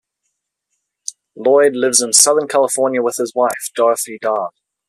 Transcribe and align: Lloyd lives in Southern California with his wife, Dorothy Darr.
Lloyd 1.35 1.75
lives 1.75 2.01
in 2.01 2.11
Southern 2.11 2.47
California 2.47 3.03
with 3.03 3.17
his 3.17 3.33
wife, 3.35 3.69
Dorothy 3.75 4.17
Darr. 4.19 4.49